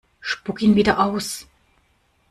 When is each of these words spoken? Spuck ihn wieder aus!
Spuck 0.19 0.63
ihn 0.63 0.73
wieder 0.75 0.97
aus! 0.99 1.45